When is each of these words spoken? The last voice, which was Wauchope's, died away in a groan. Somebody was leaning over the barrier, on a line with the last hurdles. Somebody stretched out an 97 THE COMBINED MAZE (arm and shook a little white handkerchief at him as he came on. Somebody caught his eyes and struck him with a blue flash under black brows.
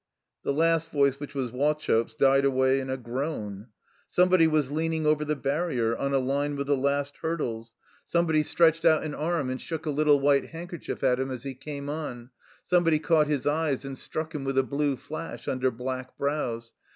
The 0.41 0.51
last 0.51 0.89
voice, 0.89 1.19
which 1.19 1.35
was 1.35 1.51
Wauchope's, 1.51 2.15
died 2.15 2.43
away 2.43 2.79
in 2.79 2.89
a 2.89 2.97
groan. 2.97 3.67
Somebody 4.07 4.47
was 4.47 4.71
leaning 4.71 5.05
over 5.05 5.23
the 5.23 5.35
barrier, 5.35 5.95
on 5.95 6.11
a 6.11 6.17
line 6.17 6.55
with 6.55 6.65
the 6.65 6.75
last 6.75 7.17
hurdles. 7.17 7.75
Somebody 8.03 8.41
stretched 8.41 8.83
out 8.83 9.03
an 9.03 9.11
97 9.11 9.11
THE 9.11 9.17
COMBINED 9.17 9.31
MAZE 9.33 9.47
(arm 9.47 9.49
and 9.51 9.61
shook 9.61 9.85
a 9.85 9.89
little 9.91 10.19
white 10.19 10.45
handkerchief 10.45 11.03
at 11.03 11.19
him 11.19 11.29
as 11.29 11.43
he 11.43 11.53
came 11.53 11.87
on. 11.87 12.31
Somebody 12.65 12.97
caught 12.97 13.27
his 13.27 13.45
eyes 13.45 13.85
and 13.85 13.95
struck 13.95 14.33
him 14.33 14.43
with 14.43 14.57
a 14.57 14.63
blue 14.63 14.95
flash 14.95 15.47
under 15.47 15.69
black 15.69 16.17
brows. 16.17 16.73